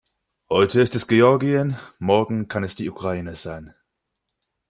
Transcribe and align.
Heute 0.49 0.81
ist 0.81 0.95
es 0.95 1.05
Georgien, 1.07 1.77
morgen 1.99 2.47
kann 2.47 2.63
es 2.63 2.75
die 2.75 2.89
Ukraine 2.89 3.35
sein. 3.35 3.75